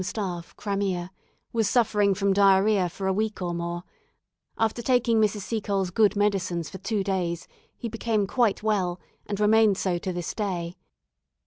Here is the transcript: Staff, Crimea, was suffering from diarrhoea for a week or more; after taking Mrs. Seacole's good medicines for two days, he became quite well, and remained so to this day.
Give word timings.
Staff, 0.03 0.57
Crimea, 0.57 1.11
was 1.53 1.69
suffering 1.69 2.15
from 2.15 2.33
diarrhoea 2.33 2.89
for 2.89 3.05
a 3.05 3.13
week 3.13 3.39
or 3.39 3.53
more; 3.53 3.83
after 4.57 4.81
taking 4.81 5.21
Mrs. 5.21 5.41
Seacole's 5.41 5.91
good 5.91 6.15
medicines 6.15 6.71
for 6.71 6.79
two 6.79 7.03
days, 7.03 7.47
he 7.77 7.87
became 7.87 8.25
quite 8.25 8.63
well, 8.63 8.99
and 9.27 9.39
remained 9.39 9.77
so 9.77 9.99
to 9.99 10.11
this 10.11 10.33
day. 10.33 10.73